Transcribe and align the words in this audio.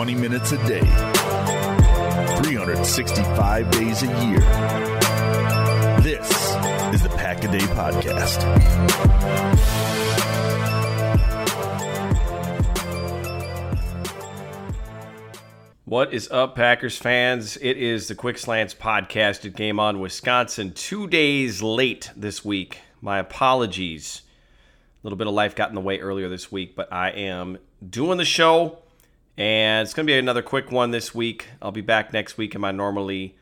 20 0.00 0.14
minutes 0.14 0.52
a 0.52 0.56
day, 0.66 0.80
365 2.40 3.70
days 3.70 4.02
a 4.02 4.06
year. 4.24 4.40
This 6.00 6.30
is 6.94 7.02
the 7.02 7.10
Pack 7.18 7.44
a 7.44 7.48
Day 7.48 7.58
Podcast. 7.58 8.40
What 15.84 16.14
is 16.14 16.30
up, 16.30 16.56
Packers 16.56 16.96
fans? 16.96 17.58
It 17.58 17.76
is 17.76 18.08
the 18.08 18.14
Quick 18.14 18.38
Slants 18.38 18.72
podcast 18.72 19.44
at 19.44 19.54
Game 19.54 19.78
On 19.78 20.00
Wisconsin. 20.00 20.72
Two 20.72 21.08
days 21.08 21.60
late 21.62 22.10
this 22.16 22.42
week. 22.42 22.78
My 23.02 23.18
apologies. 23.18 24.22
A 24.24 25.06
little 25.06 25.18
bit 25.18 25.26
of 25.26 25.34
life 25.34 25.54
got 25.54 25.68
in 25.68 25.74
the 25.74 25.82
way 25.82 25.98
earlier 25.98 26.30
this 26.30 26.50
week, 26.50 26.74
but 26.74 26.90
I 26.90 27.10
am 27.10 27.58
doing 27.86 28.16
the 28.16 28.24
show, 28.24 28.78
and 29.36 29.86
it's 29.86 29.94
going 29.94 30.06
to 30.06 30.12
be 30.12 30.18
another 30.18 30.42
quick 30.42 30.70
one 30.70 30.90
this 30.90 31.14
week. 31.14 31.48
I'll 31.62 31.72
be 31.72 31.80
back 31.80 32.12
next 32.12 32.36
week 32.36 32.54
in 32.54 32.60
my 32.60 32.72
normally 32.72 33.36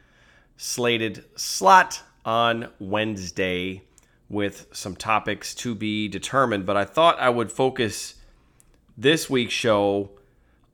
slated 0.57 1.25
slot 1.37 2.03
on 2.25 2.69
Wednesday 2.79 3.83
with 4.29 4.67
some 4.73 4.95
topics 4.95 5.55
to 5.55 5.75
be 5.75 6.09
determined. 6.09 6.67
But 6.67 6.77
I 6.77 6.85
thought 6.85 7.19
I 7.19 7.31
would 7.31 7.51
focus 7.51 8.17
this 8.97 9.31
week's 9.31 9.55
show 9.55 10.11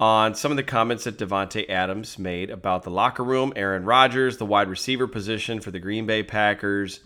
on 0.00 0.34
some 0.34 0.50
of 0.50 0.56
the 0.56 0.62
comments 0.62 1.04
that 1.04 1.18
Davante 1.18 1.68
Adams 1.70 2.18
made 2.18 2.50
about 2.50 2.82
the 2.82 2.90
locker 2.90 3.22
room, 3.22 3.52
Aaron 3.54 3.84
Rodgers, 3.84 4.38
the 4.38 4.46
wide 4.46 4.68
receiver 4.68 5.06
position 5.06 5.60
for 5.60 5.70
the 5.70 5.78
Green 5.78 6.04
Bay 6.04 6.22
Packers, 6.22 7.00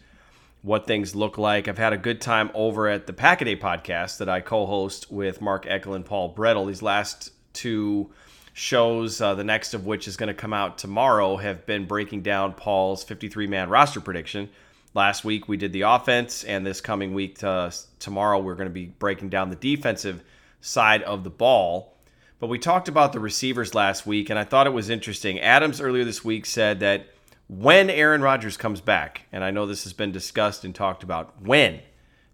what 0.62 0.86
things 0.86 1.14
look 1.14 1.36
like. 1.36 1.68
I've 1.68 1.78
had 1.78 1.92
a 1.92 1.98
good 1.98 2.20
time 2.20 2.50
over 2.54 2.88
at 2.88 3.06
the 3.06 3.12
Packaday 3.12 3.60
podcast 3.60 4.18
that 4.18 4.28
I 4.28 4.40
co-host 4.40 5.12
with 5.12 5.42
Mark 5.42 5.66
Eckel 5.66 5.94
and 5.94 6.04
Paul 6.04 6.34
Bretl. 6.34 6.66
These 6.66 6.82
last 6.82 7.32
two 7.58 8.10
shows, 8.52 9.20
uh, 9.20 9.34
the 9.34 9.44
next 9.44 9.74
of 9.74 9.84
which 9.84 10.08
is 10.08 10.16
going 10.16 10.28
to 10.28 10.34
come 10.34 10.52
out 10.52 10.78
tomorrow, 10.78 11.36
have 11.36 11.66
been 11.66 11.86
breaking 11.86 12.22
down 12.22 12.52
Paul's 12.52 13.04
53-man 13.04 13.68
roster 13.68 14.00
prediction. 14.00 14.48
Last 14.94 15.24
week 15.24 15.48
we 15.48 15.56
did 15.56 15.72
the 15.72 15.82
offense, 15.82 16.44
and 16.44 16.64
this 16.64 16.80
coming 16.80 17.14
week 17.14 17.38
to, 17.40 17.72
tomorrow 17.98 18.38
we're 18.38 18.54
going 18.54 18.68
to 18.68 18.74
be 18.74 18.86
breaking 18.86 19.28
down 19.28 19.50
the 19.50 19.56
defensive 19.56 20.22
side 20.60 21.02
of 21.02 21.24
the 21.24 21.30
ball. 21.30 21.94
But 22.40 22.46
we 22.46 22.58
talked 22.58 22.88
about 22.88 23.12
the 23.12 23.20
receivers 23.20 23.74
last 23.74 24.06
week, 24.06 24.30
and 24.30 24.38
I 24.38 24.44
thought 24.44 24.66
it 24.66 24.72
was 24.72 24.88
interesting. 24.88 25.40
Adams 25.40 25.80
earlier 25.80 26.04
this 26.04 26.24
week 26.24 26.46
said 26.46 26.80
that 26.80 27.06
when 27.48 27.90
Aaron 27.90 28.22
Rodgers 28.22 28.56
comes 28.56 28.80
back, 28.80 29.22
and 29.32 29.42
I 29.42 29.50
know 29.50 29.66
this 29.66 29.84
has 29.84 29.92
been 29.92 30.12
discussed 30.12 30.64
and 30.64 30.74
talked 30.74 31.02
about, 31.02 31.42
when 31.42 31.80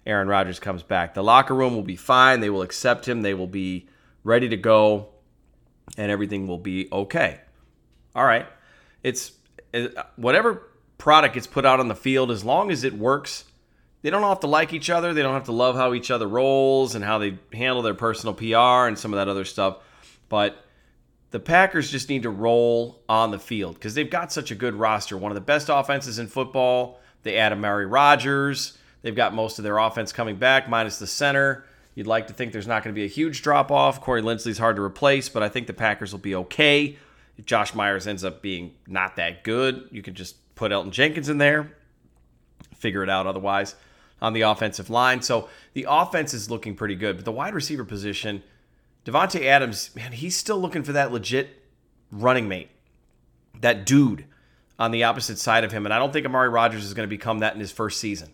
Aaron 0.06 0.28
Rodgers 0.28 0.58
comes 0.58 0.82
back, 0.82 1.14
the 1.14 1.22
locker 1.22 1.54
room 1.54 1.74
will 1.74 1.82
be 1.82 1.96
fine. 1.96 2.40
They 2.40 2.50
will 2.50 2.62
accept 2.62 3.08
him. 3.08 3.22
They 3.22 3.34
will 3.34 3.46
be 3.46 3.88
ready 4.24 4.48
to 4.48 4.56
go, 4.56 5.08
and 5.96 6.10
everything 6.10 6.46
will 6.46 6.58
be 6.58 6.88
okay. 6.92 7.40
All 8.14 8.24
right. 8.24 8.46
It's 9.02 9.32
uh, 9.72 9.88
whatever 10.16 10.62
product 10.98 11.34
gets 11.34 11.46
put 11.46 11.64
out 11.64 11.80
on 11.80 11.88
the 11.88 11.94
field, 11.94 12.30
as 12.30 12.44
long 12.44 12.70
as 12.70 12.84
it 12.84 12.94
works, 12.94 13.44
they 14.02 14.10
don't 14.10 14.22
have 14.22 14.40
to 14.40 14.46
like 14.46 14.72
each 14.72 14.90
other. 14.90 15.14
They 15.14 15.22
don't 15.22 15.34
have 15.34 15.44
to 15.44 15.52
love 15.52 15.76
how 15.76 15.94
each 15.94 16.10
other 16.10 16.28
rolls 16.28 16.94
and 16.94 17.04
how 17.04 17.18
they 17.18 17.38
handle 17.52 17.82
their 17.82 17.94
personal 17.94 18.34
PR 18.34 18.86
and 18.88 18.98
some 18.98 19.12
of 19.12 19.18
that 19.18 19.28
other 19.28 19.44
stuff 19.44 19.78
but 20.28 20.64
the 21.30 21.40
Packers 21.40 21.90
just 21.90 22.08
need 22.08 22.22
to 22.24 22.30
roll 22.30 23.02
on 23.08 23.30
the 23.30 23.38
field 23.38 23.74
because 23.74 23.94
they've 23.94 24.10
got 24.10 24.32
such 24.32 24.50
a 24.50 24.54
good 24.54 24.74
roster. 24.74 25.16
One 25.16 25.30
of 25.30 25.36
the 25.36 25.40
best 25.40 25.68
offenses 25.68 26.18
in 26.18 26.26
football. 26.26 27.00
They 27.22 27.36
add 27.36 27.52
Amari 27.52 27.86
Rodgers. 27.86 28.76
They've 29.02 29.14
got 29.14 29.34
most 29.34 29.58
of 29.58 29.62
their 29.62 29.78
offense 29.78 30.12
coming 30.12 30.36
back, 30.36 30.68
minus 30.68 30.98
the 30.98 31.06
center. 31.06 31.64
You'd 31.94 32.06
like 32.06 32.26
to 32.26 32.32
think 32.32 32.52
there's 32.52 32.66
not 32.66 32.82
going 32.82 32.94
to 32.94 32.98
be 32.98 33.04
a 33.04 33.08
huge 33.08 33.42
drop 33.42 33.70
off. 33.70 34.00
Corey 34.00 34.22
Linsley's 34.22 34.58
hard 34.58 34.76
to 34.76 34.82
replace, 34.82 35.28
but 35.28 35.42
I 35.42 35.48
think 35.48 35.66
the 35.66 35.72
Packers 35.72 36.12
will 36.12 36.18
be 36.18 36.34
okay. 36.34 36.96
If 37.36 37.46
Josh 37.46 37.74
Myers 37.74 38.06
ends 38.06 38.24
up 38.24 38.42
being 38.42 38.74
not 38.86 39.16
that 39.16 39.44
good, 39.44 39.88
you 39.90 40.02
can 40.02 40.14
just 40.14 40.36
put 40.54 40.72
Elgton 40.72 40.90
Jenkins 40.90 41.28
in 41.28 41.38
there, 41.38 41.72
figure 42.76 43.02
it 43.02 43.10
out 43.10 43.26
otherwise 43.26 43.74
on 44.20 44.32
the 44.32 44.42
offensive 44.42 44.90
line. 44.90 45.22
So 45.22 45.48
the 45.72 45.86
offense 45.88 46.34
is 46.34 46.50
looking 46.50 46.74
pretty 46.74 46.94
good, 46.94 47.16
but 47.16 47.24
the 47.24 47.32
wide 47.32 47.54
receiver 47.54 47.84
position– 47.84 48.42
Davante 49.04 49.44
Adams, 49.44 49.94
man, 49.94 50.12
he's 50.12 50.36
still 50.36 50.58
looking 50.58 50.82
for 50.82 50.92
that 50.92 51.12
legit 51.12 51.62
running 52.10 52.48
mate, 52.48 52.70
that 53.60 53.84
dude 53.84 54.24
on 54.78 54.90
the 54.90 55.04
opposite 55.04 55.38
side 55.38 55.62
of 55.62 55.72
him. 55.72 55.84
And 55.84 55.92
I 55.92 55.98
don't 55.98 56.12
think 56.12 56.24
Amari 56.24 56.48
Rodgers 56.48 56.84
is 56.84 56.94
going 56.94 57.06
to 57.06 57.10
become 57.10 57.40
that 57.40 57.54
in 57.54 57.60
his 57.60 57.70
first 57.70 58.00
season. 58.00 58.30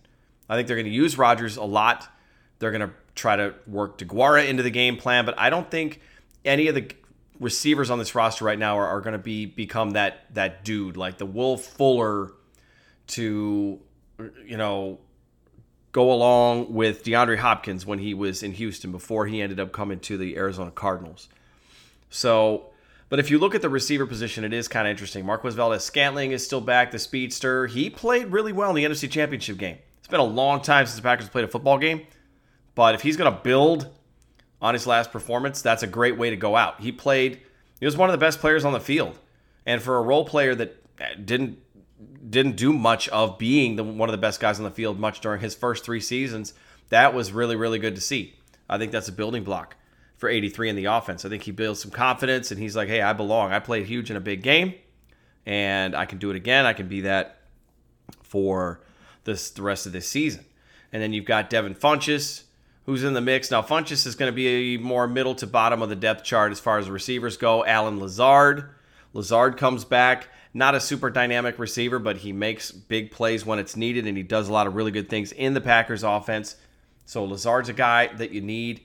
I 0.49 0.55
think 0.55 0.69
they're 0.69 0.77
going 0.77 0.87
to 0.87 0.93
use 0.93 1.19
Rodgers 1.19 1.57
a 1.57 1.65
lot. 1.65 2.09
They're 2.61 2.71
going 2.71 2.89
to 2.89 2.95
try 3.21 3.37
to 3.37 3.55
work 3.67 3.99
Deguara 3.99 4.49
into 4.49 4.63
the 4.63 4.71
game 4.71 4.97
plan, 4.97 5.25
but 5.25 5.39
I 5.39 5.51
don't 5.51 5.71
think 5.71 6.01
any 6.45 6.69
of 6.69 6.75
the 6.75 6.91
receivers 7.39 7.91
on 7.91 7.99
this 7.99 8.15
roster 8.15 8.45
right 8.45 8.59
now 8.59 8.79
are, 8.79 8.87
are 8.87 9.01
going 9.01 9.13
to 9.13 9.19
be 9.19 9.47
become 9.47 9.93
that 9.93 10.33
that 10.35 10.65
dude 10.65 10.97
like 10.97 11.19
the 11.19 11.27
Will 11.27 11.57
Fuller 11.57 12.33
to 13.09 13.81
you 14.45 14.57
know 14.57 14.99
go 15.93 16.13
along 16.13 16.73
with 16.73 17.03
DeAndre 17.05 17.39
Hopkins 17.39 17.85
when 17.85 17.99
he 17.99 18.15
was 18.15 18.43
in 18.43 18.53
Houston 18.53 18.93
before 18.93 19.27
he 19.27 19.43
ended 19.43 19.59
up 19.59 19.73
coming 19.73 19.99
to 20.01 20.17
the 20.17 20.37
Arizona 20.37 20.71
Cardinals. 20.71 21.29
So, 22.11 22.71
but 23.09 23.19
if 23.19 23.29
you 23.29 23.39
look 23.39 23.57
at 23.57 23.63
the 23.63 23.69
receiver 23.69 24.07
position, 24.07 24.45
it 24.45 24.53
is 24.53 24.69
kind 24.69 24.87
of 24.87 24.93
interesting. 24.93 25.27
Marquez 25.27 25.55
Valdes-Scantling 25.55 26.31
is 26.31 26.45
still 26.45 26.61
back, 26.61 26.93
the 26.93 26.99
speedster. 26.99 27.67
He 27.67 27.91
played 27.91 28.29
really 28.29 28.53
well 28.53 28.71
in 28.71 28.77
the 28.77 28.85
NFC 28.85 29.11
Championship 29.11 29.59
game. 29.59 29.79
It's 29.99 30.09
been 30.09 30.21
a 30.21 30.25
long 30.25 30.63
time 30.63 30.87
since 30.87 30.97
the 30.97 31.03
Packers 31.03 31.29
played 31.29 31.45
a 31.45 31.49
football 31.49 31.79
game, 31.79 32.07
but 32.81 32.95
if 32.95 33.03
he's 33.03 33.19
going 33.19 33.31
to 33.31 33.39
build 33.43 33.91
on 34.63 34.73
his 34.73 34.87
last 34.87 35.13
performance, 35.13 35.61
that's 35.61 35.83
a 35.83 35.87
great 35.87 36.17
way 36.17 36.31
to 36.31 36.37
go 36.37 36.57
out. 36.57 36.81
He 36.81 36.93
played, 36.93 37.43
he 37.79 37.85
was 37.85 37.95
one 37.95 38.09
of 38.09 38.15
the 38.15 38.25
best 38.25 38.41
players 38.41 38.65
on 38.65 38.73
the 38.73 38.81
field. 38.81 39.19
And 39.67 39.83
for 39.83 39.99
a 39.99 40.01
role 40.01 40.25
player 40.25 40.55
that 40.55 40.83
uh, 40.99 41.09
didn't 41.23 41.59
didn't 42.31 42.57
do 42.57 42.73
much 42.73 43.07
of 43.11 43.37
being 43.37 43.77
the, 43.77 43.85
one 43.85 44.09
of 44.09 44.13
the 44.15 44.19
best 44.19 44.41
guys 44.41 44.59
on 44.59 44.65
the 44.65 44.71
field 44.71 44.99
much 44.99 45.21
during 45.21 45.43
his 45.43 45.55
first 45.55 45.85
three 45.85 46.01
seasons. 46.01 46.55
That 46.89 47.13
was 47.13 47.33
really, 47.33 47.55
really 47.55 47.79
good 47.79 47.97
to 47.97 48.01
see. 48.01 48.39
I 48.67 48.79
think 48.79 48.93
that's 48.93 49.09
a 49.09 49.13
building 49.13 49.45
block 49.45 49.77
for 50.17 50.31
83 50.31 50.71
in 50.71 50.77
the 50.77 50.87
offense. 50.87 51.27
I 51.27 51.29
think 51.29 51.43
he 51.43 51.51
builds 51.51 51.83
some 51.83 51.91
confidence 51.91 52.51
and 52.51 52.59
he's 52.59 52.77
like, 52.77 52.89
hey, 52.89 53.03
I 53.03 53.13
belong. 53.13 53.53
I 53.53 53.59
played 53.59 53.85
huge 53.85 54.11
in 54.11 54.17
a 54.17 54.21
big 54.21 54.43
game 54.43 54.73
and 55.45 55.95
I 55.95 56.07
can 56.07 56.17
do 56.17 56.31
it 56.31 56.37
again. 56.37 56.65
I 56.65 56.73
can 56.73 56.89
be 56.89 57.03
that 57.03 57.43
for 58.23 58.81
this 59.25 59.51
the 59.51 59.61
rest 59.61 59.85
of 59.85 59.93
this 59.93 60.09
season. 60.09 60.47
And 60.95 61.03
then 61.03 61.13
you've 61.13 61.27
got 61.27 61.51
Devin 61.51 61.75
Funchess, 61.75 62.45
who's 62.87 63.05
in 63.05 63.15
the 63.15 63.21
mix. 63.21 63.51
Now, 63.51 63.63
Funchess 63.63 64.07
is 64.07 64.15
going 64.15 64.31
to 64.31 64.35
be 64.35 64.79
more 64.79 65.07
middle 65.07 65.35
to 65.37 65.47
bottom 65.47 65.83
of 65.83 65.89
the 65.89 65.97
depth 65.97 66.25
chart 66.25 66.53
as 66.53 66.61
far 66.61 66.79
as 66.79 66.91
receivers 66.91 67.37
go. 67.37 67.65
Allen 67.65 68.01
Lazard. 68.01 68.71
Lazard 69.13 69.57
comes 69.57 69.85
back. 69.85 70.29
Not 70.53 70.75
a 70.75 70.81
super 70.81 71.11
dynamic 71.11 71.59
receiver, 71.59 71.99
but 71.99 72.19
he 72.19 72.33
makes 72.33 72.73
big 72.73 73.13
plays 73.13 73.47
when 73.47 73.61
it's 73.61 73.77
needed, 73.77 74.07
and 74.07 74.17
he 74.17 74.25
does 74.25 74.49
a 74.49 74.53
lot 74.53 74.67
of 74.67 74.75
really 74.75 74.91
good 74.91 75.09
things 75.09 75.31
in 75.31 75.55
the 75.55 75.61
Packers 75.61 76.03
offense. 76.03 76.57
So 77.07 77.25
Lazard's 77.25 77.69
a 77.69 77.73
guy 77.73 78.09
that 78.15 78.33
you 78.33 78.41
need. 78.41 78.83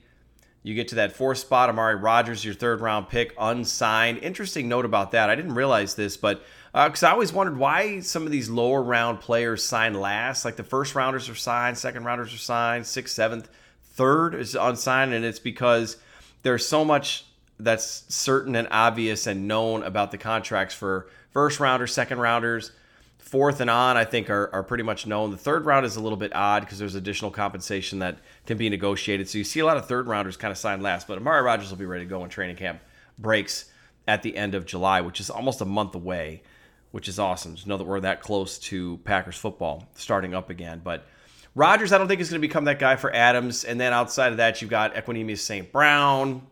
You 0.62 0.74
get 0.74 0.88
to 0.90 0.96
that 0.96 1.12
fourth 1.12 1.38
spot, 1.38 1.70
Amari 1.70 1.96
Rodgers, 1.96 2.44
your 2.44 2.56
third 2.56 2.82
round 2.82 3.08
pick, 3.10 3.36
unsigned. 3.40 4.18
Interesting 4.20 4.68
note 4.68 4.86
about 4.86 5.12
that. 5.12 5.30
I 5.30 5.36
didn't 5.36 5.54
realize 5.54 5.94
this, 5.94 6.18
but 6.18 6.44
because 6.74 7.04
uh, 7.04 7.08
I 7.08 7.12
always 7.12 7.32
wondered 7.32 7.58
why 7.58 8.00
some 8.00 8.26
of 8.26 8.32
these 8.32 8.50
lower 8.50 8.82
round 8.82 9.20
players 9.20 9.64
sign 9.64 9.94
last. 9.94 10.44
Like 10.44 10.56
the 10.56 10.64
first 10.64 10.96
rounders 10.96 11.30
are 11.30 11.36
signed, 11.36 11.78
second 11.78 12.04
rounders 12.04 12.34
are 12.34 12.38
signed, 12.38 12.88
sixth, 12.88 13.14
seventh, 13.14 13.48
third 13.96 14.36
is 14.36 14.56
unsigned, 14.56 15.14
and 15.14 15.26
it's 15.26 15.40
because 15.40 15.98
there's 16.44 16.68
so 16.68 16.86
much 16.86 17.26
that's 17.60 18.04
certain 18.14 18.56
and 18.56 18.68
obvious 18.70 19.28
and 19.28 19.48
known 19.48 19.84
about 19.84 20.12
the 20.12 20.18
contracts 20.18 20.76
for 20.76 21.08
first 21.32 21.60
rounders, 21.60 21.94
second 21.94 22.20
rounders, 22.20 22.72
fourth 23.18 23.60
and 23.60 23.70
on, 23.70 23.98
I 23.98 24.06
think 24.06 24.30
are, 24.30 24.50
are 24.54 24.64
pretty 24.64 24.84
much 24.84 25.08
known. 25.08 25.32
The 25.32 25.38
third 25.38 25.66
round 25.66 25.86
is 25.86 25.96
a 25.96 26.02
little 26.02 26.18
bit 26.18 26.36
odd 26.36 26.62
because 26.62 26.78
there's 26.78 26.96
additional 26.96 27.32
compensation 27.32 28.00
that 28.00 28.18
can 28.46 28.58
be 28.58 28.70
negotiated. 28.70 29.28
So 29.28 29.38
you 29.38 29.44
see 29.44 29.62
a 29.62 29.66
lot 29.66 29.78
of 29.78 29.88
third 29.88 30.08
rounders 30.08 30.38
kind 30.38 30.52
of 30.52 30.58
signed 30.58 30.84
last, 30.84 31.08
but 31.08 31.18
Amari 31.18 31.42
Rodgers 31.42 31.70
will 31.70 31.78
be 31.78 31.86
ready 31.86 32.04
to 32.04 32.10
go 32.10 32.20
when 32.20 32.30
training 32.30 32.58
camp 32.58 32.82
breaks 33.18 33.66
at 34.08 34.22
the 34.22 34.38
end 34.38 34.54
of 34.54 34.66
July, 34.66 35.02
which 35.02 35.20
is 35.20 35.30
almost 35.30 35.62
a 35.62 35.66
month 35.66 35.96
away, 35.96 36.44
which 36.92 37.08
is 37.08 37.18
awesome. 37.18 37.56
Just 37.56 37.66
know 37.66 37.78
that 37.78 37.86
we're 37.86 38.00
that 38.02 38.22
close 38.22 38.60
to 38.60 38.98
Packers 39.06 39.38
football 39.38 39.88
starting 39.96 40.36
up 40.36 40.50
again. 40.50 40.82
But 40.84 41.08
Rodgers, 41.56 41.94
I 41.94 41.98
don't 41.98 42.08
think 42.08 42.20
is 42.20 42.30
going 42.30 42.42
to 42.42 42.48
become 42.48 42.66
that 42.66 42.80
guy 42.80 42.98
for 42.98 43.14
Adams. 43.14 43.64
And 43.64 43.80
then 43.80 43.94
outside 43.94 44.32
of 44.32 44.38
that, 44.38 44.62
you've 44.62 44.70
got 44.70 44.94
Equanimeous 44.94 45.40
St. 45.40 45.72
Brown, 45.72 46.46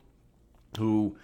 who 0.78 1.18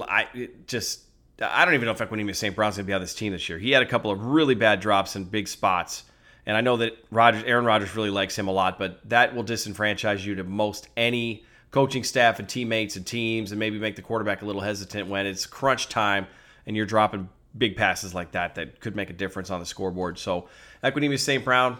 I 0.00 0.48
just 0.66 1.02
I 1.40 1.64
don't 1.64 1.74
even 1.74 1.86
know 1.86 1.92
if 1.92 1.98
Equanimeous 1.98 2.36
St. 2.36 2.54
Brown's 2.54 2.76
going 2.76 2.86
to 2.86 2.90
be 2.90 2.94
on 2.94 3.00
this 3.00 3.14
team 3.14 3.32
this 3.32 3.48
year. 3.48 3.58
He 3.58 3.70
had 3.70 3.82
a 3.82 3.86
couple 3.86 4.10
of 4.10 4.24
really 4.24 4.54
bad 4.54 4.80
drops 4.80 5.14
in 5.14 5.24
big 5.24 5.46
spots. 5.46 6.04
And 6.46 6.56
I 6.56 6.62
know 6.62 6.78
that 6.78 6.96
Rodgers, 7.10 7.44
Aaron 7.44 7.64
Rodgers 7.64 7.94
really 7.94 8.10
likes 8.10 8.36
him 8.36 8.48
a 8.48 8.52
lot, 8.52 8.78
but 8.78 9.06
that 9.08 9.34
will 9.34 9.44
disenfranchise 9.44 10.24
you 10.24 10.34
to 10.36 10.44
most 10.44 10.88
any 10.96 11.44
coaching 11.70 12.02
staff 12.02 12.38
and 12.38 12.48
teammates 12.48 12.96
and 12.96 13.06
teams 13.06 13.52
and 13.52 13.58
maybe 13.58 13.78
make 13.78 13.94
the 13.94 14.02
quarterback 14.02 14.40
a 14.42 14.46
little 14.46 14.62
hesitant 14.62 15.08
when 15.08 15.26
it's 15.26 15.46
crunch 15.46 15.88
time 15.88 16.26
and 16.66 16.74
you're 16.74 16.86
dropping 16.86 17.28
big 17.56 17.76
passes 17.76 18.14
like 18.14 18.32
that 18.32 18.54
that 18.54 18.80
could 18.80 18.96
make 18.96 19.10
a 19.10 19.12
difference 19.12 19.50
on 19.50 19.60
the 19.60 19.66
scoreboard. 19.66 20.18
So 20.18 20.48
Equanimeous 20.82 21.20
St. 21.20 21.44
Brown, 21.44 21.78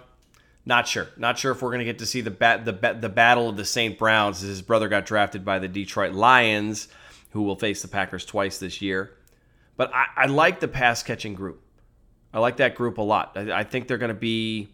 not 0.69 0.87
sure. 0.87 1.09
Not 1.17 1.39
sure 1.39 1.51
if 1.51 1.63
we're 1.63 1.71
going 1.71 1.81
to 1.81 1.87
get 1.87 1.99
to 2.01 2.07
see 2.07 2.21
the 2.21 2.31
bat, 2.31 2.65
the 2.67 2.73
the 3.01 3.09
battle 3.09 3.49
of 3.49 3.57
the 3.57 3.65
St. 3.65 3.99
Browns. 3.99 4.43
As 4.43 4.49
his 4.51 4.63
brother 4.63 4.89
got 4.89 5.07
drafted 5.07 5.45
by 5.45 5.59
the 5.59 5.67
Detroit 5.67 6.13
Lions 6.13 6.89
who 7.31 7.43
will 7.43 7.57
face 7.57 7.83
the 7.83 7.89
Packers 7.89 8.25
twice 8.25 8.59
this 8.59 8.81
year. 8.81 9.15
But 9.77 9.95
I, 9.95 10.07
I 10.17 10.27
like 10.27 10.61
the 10.61 10.69
pass 10.69 11.03
catching 11.03 11.35
group. 11.35 11.63
I 12.33 12.41
like 12.41 12.59
that 12.59 12.75
group 12.75 12.99
a 12.99 13.03
lot. 13.03 13.33
I, 13.37 13.61
I 13.61 13.65
think 13.65 13.89
they're 13.89 13.99
going 13.99 14.09
to 14.09 14.15
be 14.15 14.69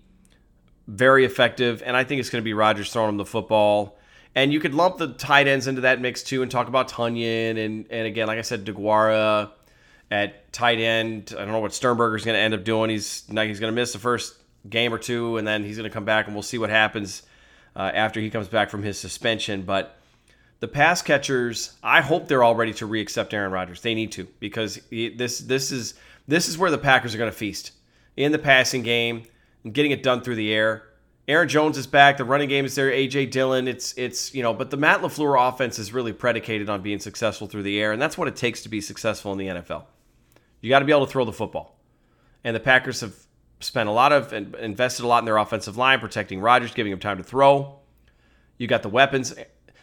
very 0.86 1.24
effective, 1.24 1.82
and 1.84 1.96
I 1.96 2.04
think 2.04 2.20
it's 2.20 2.30
going 2.30 2.42
to 2.42 2.44
be 2.44 2.54
Rodgers 2.54 2.92
throwing 2.92 3.08
them 3.08 3.16
the 3.16 3.24
football. 3.24 3.96
And 4.34 4.52
you 4.52 4.60
could 4.60 4.74
lump 4.74 4.98
the 4.98 5.08
tight 5.08 5.46
ends 5.46 5.68
into 5.68 5.82
that 5.82 6.00
mix 6.00 6.22
too, 6.22 6.42
and 6.42 6.50
talk 6.50 6.66
about 6.66 6.88
Tonyan 6.88 7.64
and 7.64 7.86
and 7.88 8.06
again, 8.06 8.26
like 8.26 8.38
I 8.38 8.42
said, 8.42 8.64
Deguara 8.64 9.50
at 10.10 10.52
tight 10.52 10.78
end. 10.80 11.32
I 11.36 11.42
don't 11.42 11.52
know 11.52 11.60
what 11.60 11.72
Sternberger's 11.72 12.24
going 12.24 12.34
to 12.34 12.40
end 12.40 12.52
up 12.52 12.64
doing. 12.64 12.90
He's 12.90 13.24
he's 13.28 13.60
going 13.60 13.72
to 13.72 13.72
miss 13.72 13.92
the 13.92 14.00
first 14.00 14.34
game 14.68 14.92
or 14.92 14.98
two, 14.98 15.36
and 15.36 15.46
then 15.46 15.64
he's 15.64 15.76
going 15.76 15.88
to 15.88 15.94
come 15.94 16.04
back, 16.04 16.26
and 16.26 16.34
we'll 16.34 16.42
see 16.42 16.58
what 16.58 16.70
happens 16.70 17.22
uh, 17.76 17.90
after 17.94 18.20
he 18.20 18.30
comes 18.30 18.48
back 18.48 18.70
from 18.70 18.82
his 18.82 18.98
suspension. 18.98 19.62
But 19.62 19.98
the 20.60 20.68
pass 20.68 21.02
catchers, 21.02 21.76
I 21.82 22.00
hope 22.00 22.28
they're 22.28 22.42
all 22.42 22.54
ready 22.54 22.72
to 22.74 22.88
reaccept 22.88 23.32
Aaron 23.32 23.52
Rodgers. 23.52 23.80
They 23.80 23.94
need 23.94 24.12
to 24.12 24.26
because 24.40 24.80
this 24.90 25.40
this 25.40 25.70
is 25.70 25.94
this 26.26 26.48
is 26.48 26.56
where 26.56 26.70
the 26.70 26.78
Packers 26.78 27.14
are 27.14 27.18
going 27.18 27.30
to 27.30 27.36
feast 27.36 27.72
in 28.16 28.32
the 28.32 28.38
passing 28.38 28.82
game 28.82 29.24
and 29.62 29.74
getting 29.74 29.90
it 29.90 30.02
done 30.02 30.22
through 30.22 30.36
the 30.36 30.52
air. 30.52 30.84
Aaron 31.26 31.48
Jones 31.48 31.78
is 31.78 31.86
back. 31.86 32.18
The 32.18 32.24
running 32.24 32.50
game 32.50 32.66
is 32.66 32.74
there. 32.74 32.90
AJ 32.90 33.30
Dillon. 33.30 33.66
It's 33.66 33.94
it's 33.96 34.34
you 34.34 34.42
know, 34.42 34.52
but 34.52 34.70
the 34.70 34.76
Matt 34.76 35.00
LaFleur 35.00 35.48
offense 35.48 35.78
is 35.78 35.92
really 35.92 36.12
predicated 36.12 36.68
on 36.68 36.82
being 36.82 36.98
successful 36.98 37.46
through 37.46 37.62
the 37.62 37.80
air, 37.80 37.92
and 37.92 38.00
that's 38.00 38.18
what 38.18 38.28
it 38.28 38.36
takes 38.36 38.62
to 38.62 38.68
be 38.68 38.80
successful 38.80 39.32
in 39.32 39.38
the 39.38 39.46
NFL. 39.46 39.84
You 40.60 40.68
got 40.68 40.80
to 40.80 40.84
be 40.84 40.92
able 40.92 41.06
to 41.06 41.12
throw 41.12 41.24
the 41.24 41.32
football, 41.32 41.78
and 42.42 42.54
the 42.54 42.60
Packers 42.60 43.00
have 43.00 43.14
spent 43.64 43.88
a 43.88 43.92
lot 43.92 44.12
of 44.12 44.32
and 44.32 44.54
invested 44.56 45.04
a 45.04 45.08
lot 45.08 45.18
in 45.20 45.24
their 45.24 45.36
offensive 45.36 45.76
line, 45.76 46.00
protecting 46.00 46.40
Rodgers, 46.40 46.72
giving 46.72 46.92
him 46.92 47.00
time 47.00 47.18
to 47.18 47.24
throw. 47.24 47.78
You 48.58 48.66
got 48.66 48.82
the 48.82 48.88
weapons. 48.88 49.34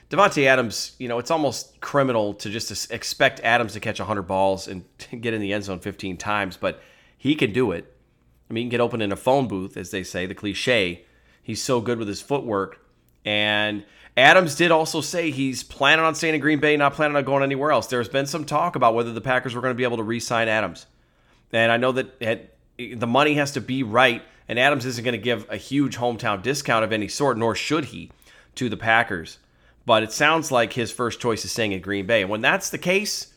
Davante 0.10 0.45
Adams, 0.45 0.94
you 1.00 1.07
know, 1.07 1.19
it's 1.19 1.31
almost 1.31 1.80
criminal 1.80 2.33
to 2.36 2.50
just 2.50 2.92
expect 2.92 3.39
Adams 3.42 3.74
to 3.74 3.80
catch 3.80 4.00
100 4.00 4.24
balls 4.24 4.68
and 4.68 4.83
get 5.22 5.33
in 5.33 5.42
the 5.42 5.54
end 5.54 5.63
zone 5.63 5.80
15 5.80 6.18
times, 6.18 6.57
but 6.57 6.81
he 7.18 7.36
can 7.36 7.54
do 7.54 7.72
it. 7.72 7.94
I 8.50 8.54
mean, 8.54 8.63
he 8.63 8.66
can 8.66 8.72
get 8.72 8.81
open 8.81 9.01
in 9.01 9.12
a 9.12 9.16
phone 9.16 9.48
booth, 9.48 9.78
as 9.78 9.92
they 9.92 10.04
say, 10.04 10.25
the 10.25 10.36
cliche. 10.36 11.06
He's 11.42 11.63
so 11.63 11.80
good 11.80 11.98
with 11.98 12.10
his 12.10 12.22
footwork. 12.22 12.86
And 13.24 13.86
Adams 14.18 14.56
did 14.56 14.72
also 14.72 15.00
say 15.00 15.31
he's 15.31 15.63
planning 15.63 16.04
on 16.04 16.16
staying 16.16 16.36
in 16.36 16.42
Green 16.42 16.60
Bay, 16.60 16.75
not 16.75 16.94
planning 16.94 17.16
on 17.16 17.24
going 17.24 17.44
anywhere 17.44 17.72
else. 17.72 17.88
There's 17.88 18.10
been 18.10 18.25
some 18.25 18.44
talk 18.44 18.75
about 18.75 18.94
whether 18.94 19.13
the 19.13 19.22
Packers 19.22 19.56
were 19.56 19.62
going 19.62 19.74
to 19.74 19.77
be 19.77 19.86
able 19.86 19.98
to 19.98 20.04
re 20.04 20.19
sign 20.19 20.50
Adams. 20.50 20.86
And 21.54 21.72
I 21.72 21.77
know 21.77 21.94
that 21.94 22.19
the 22.95 23.07
money 23.07 23.36
has 23.36 23.51
to 23.54 23.62
be 23.62 23.83
right, 23.83 24.22
and 24.48 24.60
Adams 24.60 24.86
isn't 24.86 25.04
going 25.04 25.13
to 25.13 25.24
give 25.24 25.45
a 25.50 25.57
huge 25.57 25.98
hometown 25.98 26.42
discount 26.42 26.83
of 26.83 26.92
any 26.92 27.07
sort, 27.07 27.38
nor 27.38 27.56
should 27.56 27.86
he, 27.86 28.12
to 28.56 28.69
the 28.69 28.78
Packers. 28.78 29.38
But 29.86 30.04
it 30.04 30.12
sounds 30.12 30.51
like 30.51 30.74
his 30.74 30.92
first 30.92 31.19
choice 31.19 31.44
is 31.44 31.51
staying 31.51 31.72
in 31.72 31.81
Green 31.81 32.06
Bay. 32.06 32.22
And 32.22 32.30
when 32.30 32.42
that's 32.42 32.69
the 32.69 32.78
case, 32.78 33.33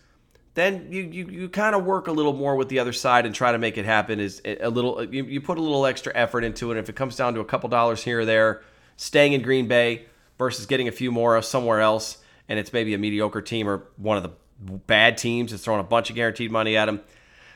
then 0.55 0.89
you 0.91 1.03
you, 1.03 1.27
you 1.27 1.49
kind 1.49 1.75
of 1.75 1.85
work 1.85 2.07
a 2.07 2.13
little 2.13 2.33
more 2.33 2.57
with 2.57 2.69
the 2.69 2.79
other 2.79 2.93
side 2.93 3.27
and 3.27 3.35
try 3.35 3.53
to 3.53 3.59
make 3.59 3.77
it 3.79 3.85
happen. 3.85 4.21
Is 4.21 4.41
eh, 4.45 4.57
a 4.61 4.71
little 4.71 5.03
you, 5.05 5.25
you 5.25 5.41
put 5.41 5.59
a 5.59 5.61
little 5.61 5.87
extra 5.87 6.13
effort 6.15 6.45
into 6.45 6.71
it. 6.71 6.77
And 6.77 6.81
If 6.81 6.89
it 6.89 6.97
comes 6.97 7.17
down 7.17 7.35
to 7.35 7.41
a 7.41 7.45
couple 7.45 7.69
dollars 7.69 8.05
here 8.05 8.21
or 8.21 8.25
there, 8.25 8.63
staying 8.97 9.33
in 9.33 9.43
Green 9.43 9.67
Bay 9.67 10.07
versus 10.39 10.67
getting 10.67 10.89
a 10.89 10.93
few 10.93 11.11
more 11.11 11.41
somewhere 11.43 11.81
else, 11.81 12.19
and 12.49 12.59
it's 12.59 12.73
maybe 12.73 12.95
a 12.95 12.99
mediocre 12.99 13.41
team 13.41 13.69
or 13.69 13.85
one 13.97 14.17
of 14.17 14.23
the 14.23 14.31
bad 14.87 15.19
teams 15.19 15.51
that's 15.51 15.65
throwing 15.65 15.81
a 15.81 15.85
bunch 15.85 16.11
of 16.11 16.17
guaranteed 16.17 16.51
money 16.51 16.77
at 16.77 16.87
them. 16.87 17.01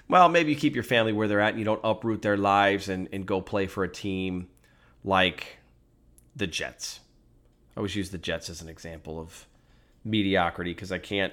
Well, 0.08 0.30
maybe 0.30 0.52
you 0.52 0.56
keep 0.56 0.74
your 0.74 0.84
family 0.84 1.12
where 1.12 1.28
they're 1.28 1.40
at 1.40 1.50
and 1.50 1.58
you 1.58 1.64
don't 1.64 1.80
uproot 1.84 2.22
their 2.22 2.38
lives 2.38 2.88
and, 2.88 3.08
and 3.12 3.26
go 3.26 3.42
play 3.42 3.66
for 3.66 3.84
a 3.84 3.88
team 3.88 4.48
like 5.04 5.58
the 6.34 6.46
Jets. 6.46 7.00
I 7.76 7.80
always 7.80 7.94
use 7.94 8.10
the 8.10 8.18
Jets 8.18 8.48
as 8.48 8.62
an 8.62 8.68
example 8.68 9.20
of 9.20 9.46
mediocrity 10.04 10.72
because 10.72 10.90
I 10.90 10.98
can't 10.98 11.32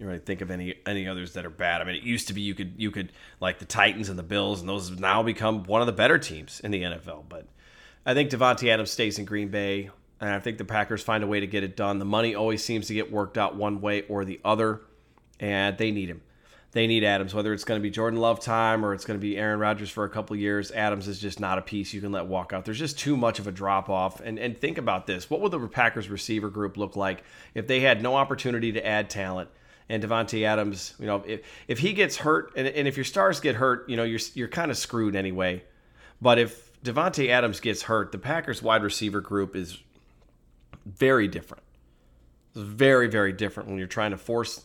really 0.00 0.18
think 0.18 0.40
of 0.40 0.50
any 0.50 0.74
any 0.86 1.06
others 1.06 1.34
that 1.34 1.44
are 1.44 1.50
bad. 1.50 1.80
I 1.80 1.84
mean, 1.84 1.94
it 1.94 2.02
used 2.02 2.28
to 2.28 2.34
be 2.34 2.40
you 2.40 2.54
could 2.54 2.72
you 2.76 2.90
could 2.90 3.12
like 3.38 3.58
the 3.58 3.64
Titans 3.64 4.08
and 4.08 4.18
the 4.18 4.24
Bills, 4.24 4.60
and 4.60 4.68
those 4.68 4.88
have 4.88 4.98
now 4.98 5.22
become 5.22 5.64
one 5.64 5.80
of 5.80 5.86
the 5.86 5.92
better 5.92 6.18
teams 6.18 6.60
in 6.60 6.70
the 6.70 6.82
NFL. 6.82 7.24
But 7.28 7.46
I 8.04 8.14
think 8.14 8.30
Davante 8.30 8.68
Adams 8.68 8.90
stays 8.90 9.18
in 9.18 9.26
Green 9.26 9.48
Bay, 9.48 9.90
and 10.20 10.30
I 10.30 10.40
think 10.40 10.58
the 10.58 10.64
Packers 10.64 11.02
find 11.02 11.22
a 11.22 11.26
way 11.26 11.38
to 11.38 11.46
get 11.46 11.62
it 11.62 11.76
done. 11.76 11.98
The 11.98 12.04
money 12.04 12.34
always 12.34 12.64
seems 12.64 12.88
to 12.88 12.94
get 12.94 13.12
worked 13.12 13.38
out 13.38 13.54
one 13.54 13.80
way 13.80 14.02
or 14.08 14.24
the 14.24 14.40
other, 14.44 14.80
and 15.38 15.76
they 15.78 15.92
need 15.92 16.08
him 16.08 16.22
they 16.72 16.86
need 16.86 17.04
Adams. 17.04 17.34
Whether 17.34 17.52
it's 17.52 17.64
going 17.64 17.78
to 17.78 17.82
be 17.82 17.90
Jordan 17.90 18.18
Love 18.18 18.40
time 18.40 18.84
or 18.84 18.94
it's 18.94 19.04
going 19.04 19.18
to 19.18 19.22
be 19.22 19.36
Aaron 19.36 19.60
Rodgers 19.60 19.90
for 19.90 20.04
a 20.04 20.08
couple 20.08 20.34
years, 20.36 20.72
Adams 20.72 21.06
is 21.06 21.18
just 21.18 21.38
not 21.38 21.58
a 21.58 21.62
piece 21.62 21.92
you 21.92 22.00
can 22.00 22.12
let 22.12 22.26
walk 22.26 22.52
out. 22.52 22.64
There's 22.64 22.78
just 22.78 22.98
too 22.98 23.16
much 23.16 23.38
of 23.38 23.46
a 23.46 23.52
drop 23.52 23.90
off. 23.90 24.20
And 24.20 24.38
and 24.38 24.58
think 24.58 24.78
about 24.78 25.06
this: 25.06 25.28
what 25.28 25.40
would 25.42 25.52
the 25.52 25.60
Packers 25.68 26.08
receiver 26.08 26.48
group 26.48 26.76
look 26.76 26.96
like 26.96 27.24
if 27.54 27.66
they 27.66 27.80
had 27.80 28.02
no 28.02 28.16
opportunity 28.16 28.72
to 28.72 28.86
add 28.86 29.10
talent? 29.10 29.50
And 29.88 30.02
Davante 30.02 30.44
Adams, 30.44 30.94
you 30.98 31.06
know, 31.06 31.22
if, 31.26 31.40
if 31.68 31.78
he 31.78 31.92
gets 31.92 32.16
hurt, 32.16 32.52
and, 32.56 32.66
and 32.66 32.88
if 32.88 32.96
your 32.96 33.04
stars 33.04 33.40
get 33.40 33.56
hurt, 33.56 33.88
you 33.90 33.96
know, 33.96 34.04
you're 34.04 34.20
you're 34.34 34.48
kind 34.48 34.70
of 34.70 34.78
screwed 34.78 35.14
anyway. 35.14 35.62
But 36.22 36.38
if 36.38 36.80
Davante 36.82 37.28
Adams 37.28 37.60
gets 37.60 37.82
hurt, 37.82 38.12
the 38.12 38.18
Packers 38.18 38.62
wide 38.62 38.82
receiver 38.82 39.20
group 39.20 39.54
is 39.54 39.78
very 40.86 41.28
different. 41.28 41.64
It's 42.54 42.64
very 42.64 43.08
very 43.08 43.34
different 43.34 43.68
when 43.68 43.76
you're 43.76 43.86
trying 43.86 44.12
to 44.12 44.16
force 44.18 44.64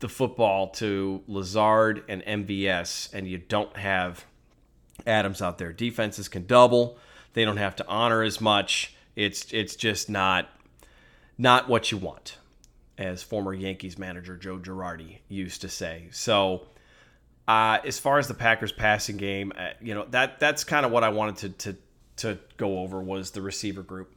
the 0.00 0.08
football 0.08 0.68
to 0.68 1.22
Lazard 1.26 2.04
and 2.08 2.22
MVS, 2.24 3.12
and 3.12 3.28
you 3.28 3.38
don't 3.38 3.76
have 3.76 4.24
Adams 5.06 5.40
out 5.40 5.58
there. 5.58 5.72
Defenses 5.72 6.28
can 6.28 6.46
double; 6.46 6.98
they 7.32 7.44
don't 7.44 7.56
have 7.56 7.76
to 7.76 7.86
honor 7.86 8.22
as 8.22 8.40
much. 8.40 8.94
It's 9.16 9.52
it's 9.52 9.76
just 9.76 10.10
not 10.10 10.48
not 11.38 11.68
what 11.68 11.90
you 11.90 11.98
want, 11.98 12.38
as 12.98 13.22
former 13.22 13.52
Yankees 13.52 13.98
manager 13.98 14.36
Joe 14.36 14.58
Girardi 14.58 15.18
used 15.28 15.62
to 15.62 15.68
say. 15.68 16.08
So. 16.10 16.66
Uh, 17.46 17.76
as 17.84 17.98
far 17.98 18.18
as 18.18 18.26
the 18.26 18.32
Packers 18.32 18.72
passing 18.72 19.18
game, 19.18 19.52
uh, 19.54 19.68
you 19.78 19.94
know 19.94 20.06
that 20.12 20.40
that's 20.40 20.64
kind 20.64 20.86
of 20.86 20.90
what 20.90 21.04
I 21.04 21.10
wanted 21.10 21.36
to, 21.36 21.48
to 21.72 21.78
to 22.16 22.38
go 22.56 22.78
over 22.78 23.02
was 23.02 23.32
the 23.32 23.42
receiver 23.42 23.82
group, 23.82 24.14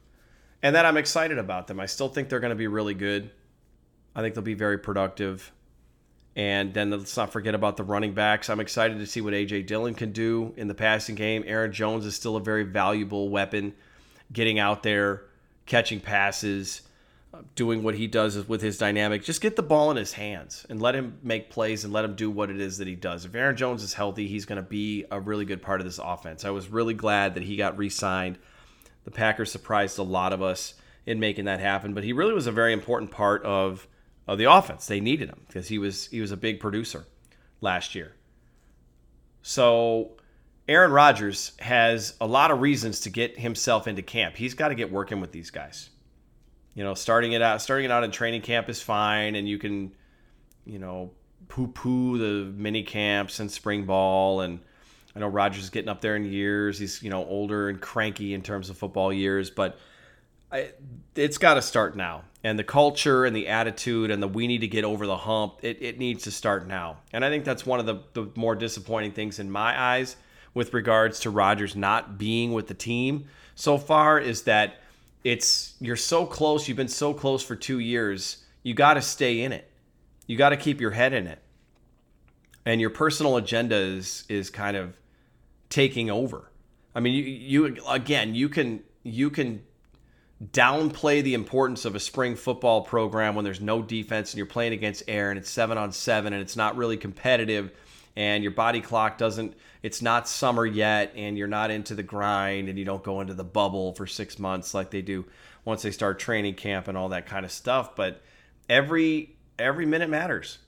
and 0.62 0.74
that 0.74 0.86
I'm 0.86 0.96
excited 0.96 1.36
about 1.36 1.66
them. 1.66 1.78
I 1.78 1.84
still 1.84 2.08
think 2.08 2.30
they're 2.30 2.40
going 2.40 2.52
to 2.52 2.56
be 2.56 2.68
really 2.68 2.94
good. 2.94 3.30
I 4.14 4.22
think 4.22 4.34
they'll 4.34 4.42
be 4.42 4.54
very 4.54 4.78
productive. 4.78 5.52
And 6.38 6.72
then 6.72 6.90
let's 6.90 7.16
not 7.16 7.32
forget 7.32 7.56
about 7.56 7.76
the 7.76 7.82
running 7.82 8.14
backs. 8.14 8.48
I'm 8.48 8.60
excited 8.60 9.00
to 9.00 9.06
see 9.06 9.20
what 9.20 9.34
A.J. 9.34 9.62
Dillon 9.62 9.94
can 9.94 10.12
do 10.12 10.54
in 10.56 10.68
the 10.68 10.74
passing 10.74 11.16
game. 11.16 11.42
Aaron 11.44 11.72
Jones 11.72 12.06
is 12.06 12.14
still 12.14 12.36
a 12.36 12.40
very 12.40 12.62
valuable 12.62 13.28
weapon, 13.28 13.74
getting 14.32 14.60
out 14.60 14.84
there, 14.84 15.24
catching 15.66 15.98
passes, 15.98 16.82
doing 17.56 17.82
what 17.82 17.96
he 17.96 18.06
does 18.06 18.46
with 18.46 18.62
his 18.62 18.78
dynamic. 18.78 19.24
Just 19.24 19.40
get 19.40 19.56
the 19.56 19.64
ball 19.64 19.90
in 19.90 19.96
his 19.96 20.12
hands 20.12 20.64
and 20.70 20.80
let 20.80 20.94
him 20.94 21.18
make 21.24 21.50
plays 21.50 21.82
and 21.82 21.92
let 21.92 22.04
him 22.04 22.14
do 22.14 22.30
what 22.30 22.50
it 22.50 22.60
is 22.60 22.78
that 22.78 22.86
he 22.86 22.94
does. 22.94 23.24
If 23.24 23.34
Aaron 23.34 23.56
Jones 23.56 23.82
is 23.82 23.94
healthy, 23.94 24.28
he's 24.28 24.44
going 24.44 24.62
to 24.62 24.68
be 24.68 25.06
a 25.10 25.18
really 25.18 25.44
good 25.44 25.60
part 25.60 25.80
of 25.80 25.86
this 25.88 25.98
offense. 25.98 26.44
I 26.44 26.50
was 26.50 26.68
really 26.68 26.94
glad 26.94 27.34
that 27.34 27.42
he 27.42 27.56
got 27.56 27.76
re 27.76 27.88
signed. 27.88 28.38
The 29.04 29.10
Packers 29.10 29.50
surprised 29.50 29.98
a 29.98 30.04
lot 30.04 30.32
of 30.32 30.40
us 30.40 30.74
in 31.04 31.18
making 31.18 31.46
that 31.46 31.58
happen, 31.58 31.94
but 31.94 32.04
he 32.04 32.12
really 32.12 32.32
was 32.32 32.46
a 32.46 32.52
very 32.52 32.72
important 32.72 33.10
part 33.10 33.42
of 33.42 33.88
of 34.28 34.38
the 34.38 34.44
offense. 34.44 34.86
They 34.86 35.00
needed 35.00 35.30
him 35.30 35.40
because 35.48 35.66
he 35.66 35.78
was 35.78 36.06
he 36.06 36.20
was 36.20 36.30
a 36.30 36.36
big 36.36 36.60
producer 36.60 37.06
last 37.60 37.94
year. 37.94 38.14
So 39.42 40.12
Aaron 40.68 40.92
Rodgers 40.92 41.52
has 41.58 42.14
a 42.20 42.26
lot 42.26 42.50
of 42.50 42.60
reasons 42.60 43.00
to 43.00 43.10
get 43.10 43.38
himself 43.38 43.88
into 43.88 44.02
camp. 44.02 44.36
He's 44.36 44.54
got 44.54 44.68
to 44.68 44.74
get 44.74 44.92
working 44.92 45.20
with 45.20 45.32
these 45.32 45.50
guys. 45.50 45.88
You 46.74 46.84
know, 46.84 46.94
starting 46.94 47.32
it 47.32 47.42
out 47.42 47.62
starting 47.62 47.86
it 47.86 47.90
out 47.90 48.04
in 48.04 48.10
training 48.10 48.42
camp 48.42 48.68
is 48.68 48.80
fine 48.82 49.34
and 49.34 49.48
you 49.48 49.58
can 49.58 49.92
you 50.64 50.78
know 50.78 51.10
poo-poo 51.48 52.18
the 52.18 52.52
mini 52.52 52.82
camps 52.82 53.40
and 53.40 53.50
spring 53.50 53.86
ball 53.86 54.42
and 54.42 54.60
I 55.16 55.20
know 55.20 55.28
Rodgers 55.28 55.64
is 55.64 55.70
getting 55.70 55.88
up 55.88 56.02
there 56.02 56.14
in 56.14 56.24
years. 56.24 56.78
He's, 56.78 57.02
you 57.02 57.10
know, 57.10 57.24
older 57.24 57.70
and 57.70 57.80
cranky 57.80 58.34
in 58.34 58.42
terms 58.42 58.70
of 58.70 58.78
football 58.78 59.12
years, 59.12 59.50
but 59.50 59.78
I, 60.50 60.72
it's 61.14 61.38
got 61.38 61.54
to 61.54 61.62
start 61.62 61.96
now. 61.96 62.24
And 62.44 62.58
the 62.58 62.64
culture 62.64 63.24
and 63.24 63.34
the 63.34 63.48
attitude 63.48 64.10
and 64.10 64.22
the 64.22 64.28
we 64.28 64.46
need 64.46 64.60
to 64.60 64.68
get 64.68 64.84
over 64.84 65.06
the 65.06 65.16
hump, 65.16 65.58
it, 65.62 65.78
it 65.80 65.98
needs 65.98 66.24
to 66.24 66.30
start 66.30 66.66
now. 66.66 66.98
And 67.12 67.24
I 67.24 67.30
think 67.30 67.44
that's 67.44 67.66
one 67.66 67.80
of 67.80 67.86
the, 67.86 68.00
the 68.14 68.30
more 68.36 68.54
disappointing 68.54 69.12
things 69.12 69.38
in 69.38 69.50
my 69.50 69.78
eyes 69.78 70.16
with 70.54 70.72
regards 70.72 71.20
to 71.20 71.30
Rodgers 71.30 71.76
not 71.76 72.18
being 72.18 72.52
with 72.52 72.68
the 72.68 72.74
team 72.74 73.26
so 73.54 73.76
far 73.76 74.20
is 74.20 74.42
that 74.42 74.76
it's 75.24 75.74
you're 75.80 75.96
so 75.96 76.24
close, 76.24 76.68
you've 76.68 76.76
been 76.76 76.86
so 76.86 77.12
close 77.12 77.42
for 77.42 77.56
two 77.56 77.80
years, 77.80 78.44
you 78.62 78.72
got 78.72 78.94
to 78.94 79.02
stay 79.02 79.42
in 79.42 79.52
it. 79.52 79.68
You 80.28 80.36
got 80.36 80.50
to 80.50 80.56
keep 80.56 80.80
your 80.80 80.92
head 80.92 81.12
in 81.12 81.26
it. 81.26 81.42
And 82.64 82.80
your 82.80 82.90
personal 82.90 83.36
agenda 83.36 83.74
is 83.74 84.24
is 84.28 84.48
kind 84.48 84.76
of 84.76 84.96
taking 85.70 86.08
over. 86.08 86.52
I 86.94 87.00
mean, 87.00 87.14
you, 87.14 87.24
you 87.24 87.84
again, 87.88 88.36
you 88.36 88.48
can 88.48 88.84
you 89.02 89.30
can 89.30 89.64
downplay 90.44 91.22
the 91.22 91.34
importance 91.34 91.84
of 91.84 91.94
a 91.94 92.00
spring 92.00 92.36
football 92.36 92.82
program 92.82 93.34
when 93.34 93.44
there's 93.44 93.60
no 93.60 93.82
defense 93.82 94.32
and 94.32 94.38
you're 94.38 94.46
playing 94.46 94.72
against 94.72 95.02
air 95.08 95.30
and 95.30 95.38
it's 95.38 95.50
seven 95.50 95.76
on 95.76 95.90
seven 95.90 96.32
and 96.32 96.40
it's 96.40 96.56
not 96.56 96.76
really 96.76 96.96
competitive 96.96 97.72
and 98.14 98.44
your 98.44 98.52
body 98.52 98.80
clock 98.80 99.18
doesn't 99.18 99.54
it's 99.82 100.00
not 100.00 100.28
summer 100.28 100.64
yet 100.64 101.12
and 101.16 101.36
you're 101.36 101.48
not 101.48 101.72
into 101.72 101.94
the 101.94 102.04
grind 102.04 102.68
and 102.68 102.78
you 102.78 102.84
don't 102.84 103.02
go 103.02 103.20
into 103.20 103.34
the 103.34 103.42
bubble 103.42 103.92
for 103.94 104.06
six 104.06 104.38
months 104.38 104.74
like 104.74 104.90
they 104.90 105.02
do 105.02 105.24
once 105.64 105.82
they 105.82 105.90
start 105.90 106.20
training 106.20 106.54
camp 106.54 106.86
and 106.86 106.96
all 106.96 107.08
that 107.08 107.26
kind 107.26 107.44
of 107.44 107.50
stuff 107.50 107.96
but 107.96 108.22
every 108.68 109.36
every 109.58 109.86
minute 109.86 110.08
matters. 110.08 110.58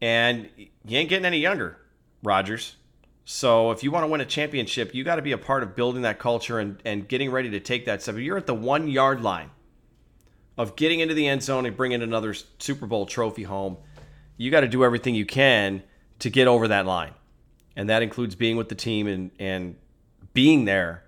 And 0.00 0.48
you 0.56 0.98
ain't 0.98 1.08
getting 1.08 1.26
any 1.26 1.38
younger, 1.38 1.78
Rodgers. 2.22 2.76
So 3.24 3.70
if 3.70 3.84
you 3.84 3.90
want 3.90 4.04
to 4.04 4.08
win 4.08 4.20
a 4.20 4.26
championship, 4.26 4.94
you 4.94 5.04
got 5.04 5.16
to 5.16 5.22
be 5.22 5.32
a 5.32 5.38
part 5.38 5.62
of 5.62 5.76
building 5.76 6.02
that 6.02 6.18
culture 6.18 6.58
and, 6.58 6.80
and 6.84 7.06
getting 7.06 7.30
ready 7.30 7.50
to 7.50 7.60
take 7.60 7.84
that 7.86 8.02
step. 8.02 8.16
If 8.16 8.22
you're 8.22 8.36
at 8.36 8.46
the 8.46 8.54
one 8.54 8.88
yard 8.88 9.22
line 9.22 9.50
of 10.58 10.76
getting 10.76 11.00
into 11.00 11.14
the 11.14 11.28
end 11.28 11.42
zone 11.42 11.64
and 11.64 11.76
bringing 11.76 12.02
another 12.02 12.34
Super 12.58 12.86
Bowl 12.86 13.06
trophy 13.06 13.44
home, 13.44 13.76
you 14.36 14.50
got 14.50 14.60
to 14.60 14.68
do 14.68 14.84
everything 14.84 15.14
you 15.14 15.26
can 15.26 15.82
to 16.18 16.30
get 16.30 16.48
over 16.48 16.68
that 16.68 16.84
line. 16.84 17.12
And 17.76 17.88
that 17.88 18.02
includes 18.02 18.34
being 18.34 18.56
with 18.56 18.68
the 18.68 18.74
team 18.74 19.06
and, 19.06 19.30
and 19.38 19.76
being 20.34 20.64
there, 20.64 21.04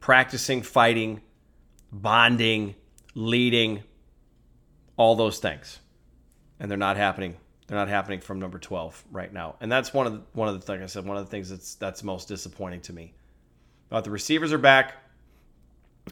practicing, 0.00 0.62
fighting, 0.62 1.22
bonding, 1.92 2.74
leading, 3.14 3.84
all 4.96 5.14
those 5.14 5.38
things. 5.38 5.78
And 6.58 6.70
they're 6.70 6.78
not 6.78 6.96
happening 6.96 7.36
they're 7.72 7.80
not 7.80 7.88
happening 7.88 8.20
from 8.20 8.38
number 8.38 8.58
12 8.58 9.02
right 9.10 9.32
now. 9.32 9.56
And 9.62 9.72
that's 9.72 9.94
one 9.94 10.06
of 10.06 10.12
the, 10.12 10.20
one 10.34 10.46
of 10.46 10.62
the 10.62 10.70
like 10.70 10.82
I 10.82 10.86
said, 10.86 11.06
one 11.06 11.16
of 11.16 11.24
the 11.24 11.30
things 11.30 11.48
that's 11.48 11.74
that's 11.76 12.04
most 12.04 12.28
disappointing 12.28 12.82
to 12.82 12.92
me. 12.92 13.14
But 13.88 14.04
the 14.04 14.10
receivers 14.10 14.52
are 14.52 14.58
back. 14.58 14.94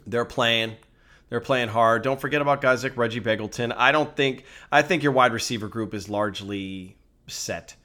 They're 0.07 0.25
playing. 0.25 0.77
They're 1.29 1.41
playing 1.41 1.69
hard. 1.69 2.03
Don't 2.03 2.19
forget 2.19 2.41
about 2.41 2.63
guys 2.63 2.83
like 2.83 2.97
Reggie 2.97 3.21
Begelton. 3.21 3.75
I 3.77 3.93
don't 3.93 4.17
think 4.17 4.45
I 4.73 4.81
think 4.81 5.03
your 5.03 5.13
wide 5.13 5.35
receiver 5.35 5.69
group 5.69 5.93
is 5.93 6.09
largely 6.09 6.97
set. 7.27 7.77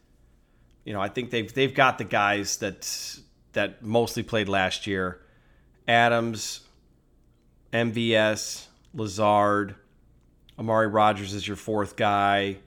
You 0.85 0.93
know, 0.93 1.01
I 1.01 1.09
think 1.09 1.31
they've 1.31 1.53
they've 1.53 1.73
got 1.73 1.97
the 1.97 2.05
guys 2.05 2.55
that 2.57 3.19
that 3.51 3.83
mostly 3.83 4.23
played 4.23 4.47
last 4.47 4.87
year. 4.87 5.21
Adams, 5.85 6.61
MVS, 7.73 8.67
Lazard, 8.93 9.75
Amari 10.57 10.87
Rodgers 10.87 11.33
is 11.33 11.45
your 11.45 11.57
fourth 11.57 11.97
guy. 11.97 12.59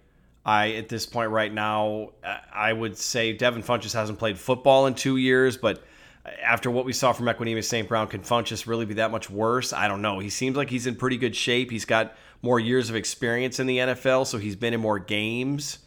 I 0.48 0.70
at 0.72 0.88
this 0.88 1.04
point 1.04 1.30
right 1.30 1.52
now, 1.52 2.12
uh, 2.24 2.38
I 2.50 2.72
would 2.72 2.96
say 2.96 3.34
Devin 3.34 3.62
Funchess 3.62 3.92
hasn't 3.92 4.18
played 4.18 4.38
football 4.38 4.86
in 4.86 4.94
two 4.94 5.18
years, 5.18 5.58
but 5.58 5.84
uh, 6.24 6.30
after 6.42 6.70
what 6.70 6.86
we 6.86 6.94
saw 6.94 7.12
from 7.12 7.26
Equanimeous 7.26 7.64
St. 7.64 7.86
Brown, 7.86 8.06
can 8.06 8.22
Funchess 8.22 8.66
really 8.66 8.86
be 8.86 8.94
that 8.94 9.10
much 9.10 9.28
worse? 9.28 9.74
I 9.74 9.88
don't 9.88 10.00
know. 10.00 10.20
He 10.20 10.30
seems 10.30 10.56
like 10.56 10.70
he's 10.70 10.86
in 10.86 10.96
pretty 10.96 11.18
good 11.18 11.36
shape. 11.36 11.70
He's 11.70 11.84
got 11.84 12.16
more 12.40 12.58
years 12.58 12.88
of 12.88 12.96
experience 12.96 13.60
in 13.60 13.66
the 13.66 13.76
NFL, 13.76 14.26
so 14.26 14.38
he's 14.38 14.56
been 14.56 14.72
in 14.72 14.80
more 14.80 14.98
games. 14.98 15.80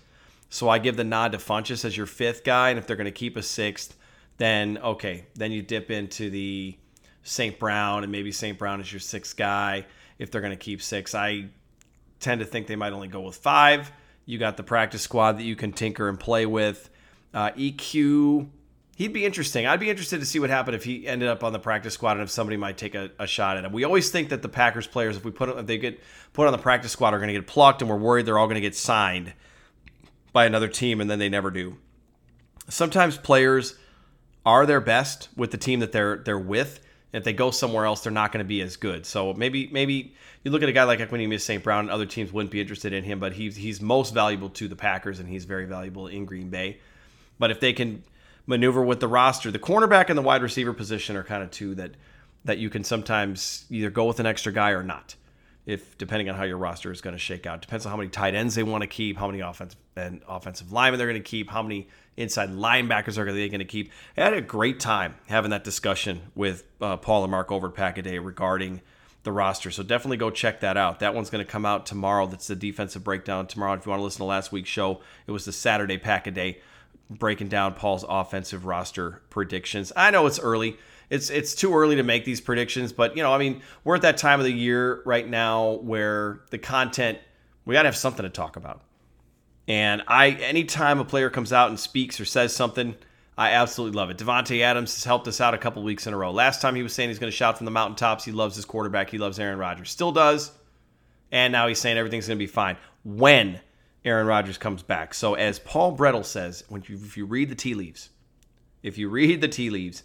So 0.51 0.69
I 0.69 0.77
give 0.77 0.95
the 0.95 1.03
nod 1.03 1.31
to 1.31 1.39
Funchess 1.39 1.83
as 1.83 1.97
your 1.97 2.05
fifth 2.05 2.43
guy, 2.43 2.69
and 2.69 2.77
if 2.77 2.85
they're 2.85 2.95
going 2.95 3.05
to 3.05 3.11
keep 3.11 3.37
a 3.37 3.41
sixth, 3.41 3.97
then 4.37 4.77
okay, 4.77 5.25
then 5.33 5.51
you 5.51 5.63
dip 5.63 5.89
into 5.89 6.29
the 6.29 6.77
St. 7.23 7.57
Brown, 7.57 8.03
and 8.03 8.11
maybe 8.11 8.31
St. 8.31 8.59
Brown 8.59 8.79
is 8.79 8.93
your 8.93 8.99
sixth 8.99 9.35
guy 9.35 9.87
if 10.19 10.29
they're 10.29 10.41
going 10.41 10.53
to 10.53 10.55
keep 10.55 10.83
six. 10.83 11.15
I 11.15 11.45
tend 12.19 12.41
to 12.41 12.45
think 12.45 12.67
they 12.67 12.75
might 12.75 12.93
only 12.93 13.07
go 13.07 13.21
with 13.21 13.37
five. 13.37 13.91
You 14.31 14.37
got 14.37 14.55
the 14.55 14.63
practice 14.63 15.01
squad 15.01 15.33
that 15.39 15.43
you 15.43 15.57
can 15.57 15.73
tinker 15.73 16.07
and 16.07 16.17
play 16.17 16.45
with. 16.45 16.89
Uh, 17.33 17.51
EQ, 17.51 18.47
he'd 18.95 19.11
be 19.11 19.25
interesting. 19.25 19.67
I'd 19.67 19.81
be 19.81 19.89
interested 19.89 20.21
to 20.21 20.25
see 20.25 20.39
what 20.39 20.49
happened 20.49 20.73
if 20.73 20.85
he 20.85 21.05
ended 21.05 21.27
up 21.27 21.43
on 21.43 21.51
the 21.51 21.59
practice 21.59 21.95
squad 21.95 22.13
and 22.13 22.21
if 22.21 22.29
somebody 22.29 22.55
might 22.55 22.77
take 22.77 22.95
a, 22.95 23.11
a 23.19 23.27
shot 23.27 23.57
at 23.57 23.65
him. 23.65 23.73
We 23.73 23.83
always 23.83 24.09
think 24.09 24.29
that 24.29 24.41
the 24.41 24.47
Packers 24.47 24.87
players, 24.87 25.17
if 25.17 25.25
we 25.25 25.31
put 25.31 25.49
if 25.49 25.65
they 25.65 25.77
get 25.77 25.99
put 26.31 26.47
on 26.47 26.53
the 26.53 26.59
practice 26.59 26.93
squad, 26.93 27.13
are 27.13 27.17
going 27.17 27.27
to 27.27 27.33
get 27.33 27.45
plucked, 27.45 27.81
and 27.81 27.91
we're 27.91 27.97
worried 27.97 28.25
they're 28.25 28.39
all 28.39 28.47
going 28.47 28.55
to 28.55 28.61
get 28.61 28.73
signed 28.73 29.33
by 30.31 30.45
another 30.45 30.69
team, 30.69 31.01
and 31.01 31.09
then 31.09 31.19
they 31.19 31.27
never 31.27 31.51
do. 31.51 31.75
Sometimes 32.69 33.17
players 33.17 33.77
are 34.45 34.65
their 34.65 34.79
best 34.79 35.27
with 35.35 35.51
the 35.51 35.57
team 35.57 35.81
that 35.81 35.91
they're 35.91 36.19
they're 36.19 36.39
with. 36.39 36.79
If 37.13 37.23
they 37.23 37.33
go 37.33 37.51
somewhere 37.51 37.85
else, 37.85 38.01
they're 38.01 38.11
not 38.11 38.31
going 38.31 38.43
to 38.43 38.47
be 38.47 38.61
as 38.61 38.77
good. 38.77 39.05
So 39.05 39.33
maybe 39.33 39.69
maybe 39.71 40.13
you 40.43 40.51
look 40.51 40.63
at 40.63 40.69
a 40.69 40.73
guy 40.73 40.83
like 40.83 40.99
Equanimeous 40.99 41.41
St. 41.41 41.63
Brown, 41.63 41.81
and 41.81 41.91
other 41.91 42.05
teams 42.05 42.31
wouldn't 42.31 42.51
be 42.51 42.61
interested 42.61 42.93
in 42.93 43.03
him, 43.03 43.19
but 43.19 43.33
he's 43.33 43.55
he's 43.55 43.81
most 43.81 44.13
valuable 44.13 44.49
to 44.51 44.67
the 44.67 44.75
Packers 44.75 45.19
and 45.19 45.27
he's 45.27 45.45
very 45.45 45.65
valuable 45.65 46.07
in 46.07 46.25
Green 46.25 46.49
Bay. 46.49 46.79
But 47.37 47.51
if 47.51 47.59
they 47.59 47.73
can 47.73 48.03
maneuver 48.45 48.81
with 48.81 48.99
the 48.99 49.07
roster, 49.07 49.51
the 49.51 49.59
cornerback 49.59 50.09
and 50.09 50.17
the 50.17 50.21
wide 50.21 50.41
receiver 50.41 50.73
position 50.73 51.15
are 51.15 51.23
kind 51.23 51.43
of 51.43 51.51
two 51.51 51.75
that 51.75 51.91
that 52.45 52.57
you 52.57 52.69
can 52.69 52.83
sometimes 52.83 53.65
either 53.69 53.89
go 53.89 54.05
with 54.05 54.19
an 54.19 54.25
extra 54.25 54.51
guy 54.51 54.71
or 54.71 54.83
not. 54.83 55.15
If 55.65 55.97
depending 55.97 56.27
on 56.29 56.35
how 56.35 56.43
your 56.43 56.57
roster 56.57 56.91
is 56.91 57.01
going 57.01 57.13
to 57.13 57.19
shake 57.19 57.45
out, 57.45 57.61
depends 57.61 57.85
on 57.85 57.91
how 57.91 57.97
many 57.97 58.09
tight 58.09 58.33
ends 58.33 58.55
they 58.55 58.63
want 58.63 58.81
to 58.81 58.87
keep, 58.87 59.17
how 59.17 59.27
many 59.27 59.41
offensive 59.41 59.79
and 59.95 60.21
offensive 60.27 60.71
linemen 60.71 60.97
they're 60.97 61.07
going 61.07 61.21
to 61.21 61.29
keep, 61.29 61.49
how 61.49 61.61
many 61.61 61.87
inside 62.17 62.49
linebackers 62.49 63.17
are 63.17 63.31
they 63.31 63.47
going 63.49 63.59
to 63.59 63.65
keep. 63.65 63.91
I 64.17 64.21
had 64.21 64.33
a 64.33 64.41
great 64.41 64.79
time 64.79 65.15
having 65.27 65.51
that 65.51 65.63
discussion 65.63 66.21
with 66.35 66.63
uh, 66.81 66.97
Paul 66.97 67.23
and 67.23 67.31
Mark 67.31 67.51
over 67.51 67.67
at 67.67 67.73
Packaday 67.73 68.23
regarding 68.23 68.81
the 69.23 69.31
roster. 69.31 69.69
So 69.69 69.83
definitely 69.83 70.17
go 70.17 70.31
check 70.31 70.61
that 70.61 70.77
out. 70.77 70.99
That 70.99 71.13
one's 71.13 71.29
going 71.29 71.45
to 71.45 71.49
come 71.49 71.65
out 71.65 71.85
tomorrow. 71.85 72.25
That's 72.25 72.47
the 72.47 72.55
defensive 72.55 73.03
breakdown 73.03 73.47
tomorrow. 73.47 73.73
If 73.73 73.85
you 73.85 73.91
want 73.91 73.99
to 73.99 74.03
listen 74.03 74.19
to 74.19 74.25
last 74.25 74.51
week's 74.51 74.69
show, 74.69 75.01
it 75.27 75.31
was 75.31 75.45
the 75.45 75.51
Saturday 75.51 75.97
Packaday 75.97 76.57
breaking 77.09 77.49
down 77.49 77.73
Paul's 77.73 78.05
offensive 78.07 78.65
roster 78.65 79.21
predictions. 79.29 79.91
I 79.95 80.11
know 80.11 80.25
it's 80.25 80.39
early. 80.39 80.77
It's 81.11 81.29
it's 81.29 81.53
too 81.53 81.75
early 81.75 81.97
to 81.97 82.03
make 82.03 82.25
these 82.25 82.41
predictions, 82.41 82.93
but 82.93 83.15
you 83.15 83.21
know, 83.21 83.33
I 83.33 83.37
mean, 83.37 83.61
we're 83.83 83.95
at 83.95 84.01
that 84.01 84.17
time 84.17 84.39
of 84.39 84.45
the 84.45 84.51
year 84.51 85.03
right 85.05 85.27
now 85.27 85.73
where 85.73 86.41
the 86.49 86.57
content 86.57 87.19
we 87.65 87.73
got 87.73 87.83
to 87.83 87.89
have 87.89 87.97
something 87.97 88.23
to 88.23 88.29
talk 88.29 88.55
about. 88.55 88.81
And 89.67 90.01
I, 90.07 90.29
anytime 90.29 90.99
a 90.99 91.05
player 91.05 91.29
comes 91.29 91.53
out 91.53 91.69
and 91.69 91.79
speaks 91.79 92.19
or 92.19 92.25
says 92.25 92.55
something, 92.55 92.95
I 93.37 93.51
absolutely 93.51 93.97
love 93.97 94.09
it. 94.09 94.17
Davante 94.17 94.61
Adams 94.61 94.95
has 94.95 95.03
helped 95.03 95.27
us 95.27 95.39
out 95.39 95.53
a 95.53 95.57
couple 95.57 95.83
weeks 95.83 96.07
in 96.07 96.13
a 96.13 96.17
row. 96.17 96.31
Last 96.31 96.61
time 96.61 96.75
he 96.75 96.83
was 96.83 96.93
saying 96.93 97.09
he's 97.09 97.19
going 97.19 97.31
to 97.31 97.35
shout 97.35 97.57
from 97.57 97.65
the 97.65 97.71
mountaintops. 97.71 98.25
He 98.25 98.31
loves 98.31 98.55
his 98.55 98.65
quarterback. 98.65 99.09
He 99.09 99.17
loves 99.17 99.39
Aaron 99.39 99.59
Rodgers. 99.59 99.91
Still 99.91 100.11
does. 100.11 100.51
And 101.31 101.51
now 101.51 101.67
he's 101.67 101.79
saying 101.79 101.97
everything's 101.97 102.27
going 102.27 102.37
to 102.37 102.43
be 102.43 102.47
fine 102.47 102.77
when 103.03 103.59
Aaron 104.03 104.27
Rodgers 104.27 104.57
comes 104.57 104.81
back. 104.81 105.13
So 105.13 105.35
as 105.35 105.59
Paul 105.59 105.95
Bretl 105.95 106.25
says, 106.25 106.63
when 106.69 106.83
you, 106.87 106.95
if 106.95 107.15
you 107.15 107.25
read 107.25 107.49
the 107.49 107.55
tea 107.55 107.73
leaves, 107.73 108.09
if 108.83 108.97
you 108.97 109.09
read 109.09 109.41
the 109.41 109.47
tea 109.47 109.69
leaves, 109.69 110.03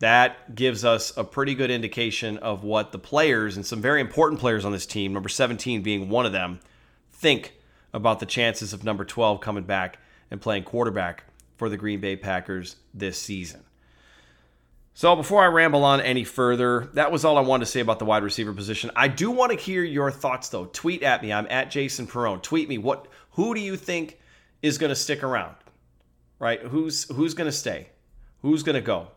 that 0.00 0.54
gives 0.54 0.84
us 0.84 1.16
a 1.16 1.24
pretty 1.24 1.54
good 1.54 1.70
indication 1.70 2.38
of 2.38 2.64
what 2.64 2.92
the 2.92 2.98
players 2.98 3.56
and 3.56 3.64
some 3.64 3.80
very 3.80 4.00
important 4.00 4.40
players 4.40 4.64
on 4.64 4.72
this 4.72 4.86
team, 4.86 5.12
number 5.12 5.28
17 5.28 5.82
being 5.82 6.08
one 6.08 6.26
of 6.26 6.32
them, 6.32 6.60
think 7.12 7.54
about 7.92 8.20
the 8.20 8.26
chances 8.26 8.72
of 8.72 8.84
number 8.84 9.04
12 9.04 9.40
coming 9.40 9.64
back 9.64 9.98
and 10.30 10.40
playing 10.40 10.64
quarterback 10.64 11.24
for 11.56 11.68
the 11.68 11.76
Green 11.76 12.00
Bay 12.00 12.16
Packers 12.16 12.76
this 12.92 13.18
season. 13.18 13.62
So, 14.96 15.16
before 15.16 15.42
I 15.42 15.46
ramble 15.46 15.82
on 15.84 16.00
any 16.00 16.22
further, 16.22 16.88
that 16.94 17.10
was 17.10 17.24
all 17.24 17.36
I 17.36 17.40
wanted 17.40 17.64
to 17.64 17.70
say 17.70 17.80
about 17.80 17.98
the 17.98 18.04
wide 18.04 18.22
receiver 18.22 18.52
position. 18.52 18.92
I 18.94 19.08
do 19.08 19.30
want 19.32 19.50
to 19.50 19.58
hear 19.58 19.82
your 19.82 20.10
thoughts, 20.12 20.50
though. 20.50 20.66
Tweet 20.66 21.02
at 21.02 21.20
me. 21.20 21.32
I'm 21.32 21.48
at 21.50 21.70
Jason 21.70 22.06
Perone. 22.06 22.40
Tweet 22.42 22.68
me. 22.68 22.78
What? 22.78 23.08
Who 23.32 23.56
do 23.56 23.60
you 23.60 23.76
think 23.76 24.20
is 24.62 24.78
going 24.78 24.90
to 24.90 24.96
stick 24.96 25.24
around? 25.24 25.56
Right? 26.38 26.60
Who's 26.60 27.04
who's 27.10 27.34
going 27.34 27.48
to 27.48 27.56
stay? 27.56 27.88
Who's 28.42 28.62
going 28.62 28.76
to 28.76 28.80
go? 28.80 29.08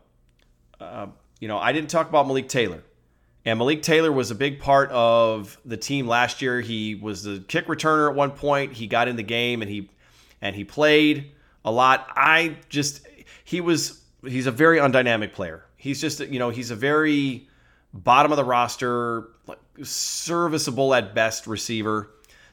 You 0.80 1.48
know, 1.48 1.58
I 1.58 1.72
didn't 1.72 1.90
talk 1.90 2.08
about 2.08 2.26
Malik 2.26 2.48
Taylor. 2.48 2.82
And 3.44 3.58
Malik 3.58 3.82
Taylor 3.82 4.12
was 4.12 4.30
a 4.30 4.34
big 4.34 4.60
part 4.60 4.90
of 4.90 5.58
the 5.64 5.76
team 5.76 6.06
last 6.06 6.42
year. 6.42 6.60
He 6.60 6.94
was 6.94 7.22
the 7.22 7.42
kick 7.48 7.66
returner 7.66 8.10
at 8.10 8.14
one 8.14 8.32
point. 8.32 8.72
He 8.72 8.86
got 8.86 9.08
in 9.08 9.16
the 9.16 9.22
game 9.22 9.62
and 9.62 9.70
he 9.70 9.90
and 10.42 10.54
he 10.54 10.64
played 10.64 11.32
a 11.64 11.70
lot. 11.70 12.06
I 12.14 12.56
just 12.68 13.06
he 13.44 13.60
was 13.60 14.02
he's 14.26 14.46
a 14.46 14.50
very 14.50 14.78
undynamic 14.78 15.32
player. 15.32 15.64
He's 15.76 16.00
just 16.00 16.20
you 16.20 16.38
know 16.38 16.50
he's 16.50 16.70
a 16.70 16.76
very 16.76 17.48
bottom 17.94 18.32
of 18.32 18.36
the 18.36 18.44
roster, 18.44 19.28
serviceable 19.82 20.94
at 20.94 21.14
best 21.14 21.46
receiver 21.46 22.10